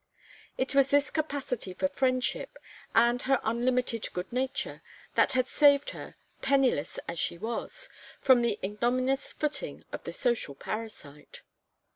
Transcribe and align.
It 0.57 0.73
was 0.73 0.87
this 0.87 1.11
capacity 1.11 1.75
for 1.75 1.87
friendship, 1.87 2.57
and 2.95 3.21
her 3.21 3.39
unlimited 3.43 4.11
good 4.13 4.33
nature, 4.33 4.81
that 5.13 5.33
had 5.33 5.47
saved 5.47 5.91
her, 5.91 6.15
penniless 6.41 6.97
as 7.07 7.19
she 7.19 7.37
was, 7.37 7.87
from 8.19 8.41
the 8.41 8.57
ignominious 8.63 9.31
footing 9.31 9.85
of 9.91 10.01
the 10.03 10.11
social 10.11 10.55
parasite. 10.55 11.41